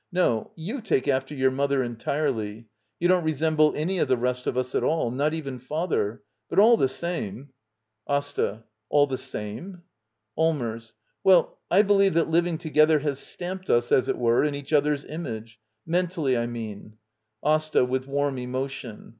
No, 0.11 0.49
you 0.55 0.81
take 0.81 1.07
after 1.07 1.35
your 1.35 1.51
mother 1.51 1.83
en 1.83 1.95
tirely. 1.95 2.65
You 2.99 3.07
don't 3.07 3.23
resemble 3.23 3.75
any 3.75 3.99
of 3.99 4.07
the 4.07 4.17
rest 4.17 4.47
of 4.47 4.57
us 4.57 4.73
at 4.73 4.83
all. 4.83 5.11
Not 5.11 5.35
even 5.35 5.59
father. 5.59 6.23
But 6.49 6.57
all 6.57 6.75
the 6.75 6.89
same— 6.89 7.33
Digitized 8.09 8.09
by 8.09 8.13
VjOOQIC 8.13 8.17
Act 8.17 8.17
11. 8.17 8.17
<^ 8.17 8.17
LITTLE 8.17 8.17
EYOLF 8.17 8.17
AsT 8.17 8.39
A. 8.39 8.63
All 8.89 9.07
the 9.07 9.17
same—? 9.19 9.81
Allmers. 10.39 10.93
Well, 11.23 11.59
I 11.69 11.81
believe 11.83 12.13
that 12.15 12.29
living 12.31 12.57
together 12.57 12.99
ypBS 13.01 13.17
stamped 13.17 13.69
us, 13.69 13.91
as 13.91 14.07
it 14.07 14.17
were, 14.17 14.43
in 14.43 14.55
each 14.55 14.73
other's 14.73 15.05
image— 15.05 15.59
mentally, 15.85 16.35
I 16.35 16.47
mean. 16.47 16.97
AsTA. 17.45 17.85
[With 17.85 18.07
warm 18.07 18.39
emotion. 18.39 19.09